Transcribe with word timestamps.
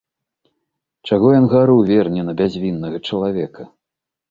Чаго 1.09 1.27
ён 1.41 1.45
гару 1.53 1.77
верне 1.91 2.21
на 2.31 2.37
бязвіннага 2.41 3.05
чалавека? 3.07 3.71